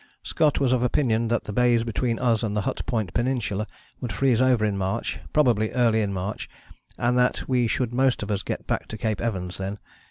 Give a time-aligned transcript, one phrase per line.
[0.23, 3.67] Scott was of opinion that the bays between us and the Hut Point Peninsula
[3.99, 6.49] would freeze over in March, probably early in March,
[6.97, 9.77] and that we should most of us get back to Cape Evans then.